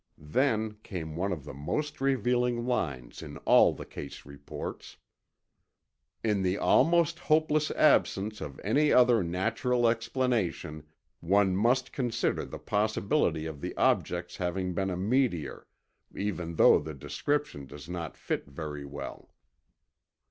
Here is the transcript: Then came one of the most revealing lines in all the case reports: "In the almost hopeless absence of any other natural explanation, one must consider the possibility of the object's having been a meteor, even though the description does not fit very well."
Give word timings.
Then 0.17 0.77
came 0.81 1.15
one 1.15 1.31
of 1.31 1.43
the 1.45 1.53
most 1.53 2.01
revealing 2.01 2.65
lines 2.65 3.21
in 3.21 3.37
all 3.45 3.71
the 3.71 3.85
case 3.85 4.25
reports: 4.25 4.97
"In 6.23 6.41
the 6.41 6.57
almost 6.57 7.19
hopeless 7.19 7.69
absence 7.69 8.41
of 8.41 8.59
any 8.63 8.91
other 8.91 9.21
natural 9.21 9.87
explanation, 9.87 10.87
one 11.19 11.55
must 11.55 11.91
consider 11.93 12.45
the 12.45 12.57
possibility 12.57 13.45
of 13.45 13.61
the 13.61 13.77
object's 13.77 14.37
having 14.37 14.73
been 14.73 14.89
a 14.89 14.97
meteor, 14.97 15.67
even 16.15 16.55
though 16.55 16.79
the 16.79 16.95
description 16.95 17.67
does 17.67 17.87
not 17.87 18.17
fit 18.17 18.47
very 18.47 18.87
well." 18.87 19.31